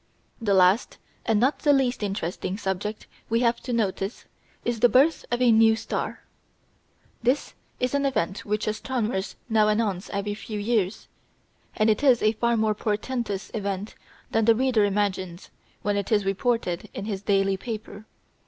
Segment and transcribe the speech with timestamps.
[0.41, 0.97] The last,
[1.27, 4.25] and not the least interesting, subject we have to notice
[4.65, 6.23] is the birth of a "new star."
[7.21, 11.07] This is an event which astronomers now announce every few years;
[11.75, 13.93] and it is a far more portentous event
[14.31, 15.51] than the reader imagines
[15.83, 18.07] when it is reported in his daily paper.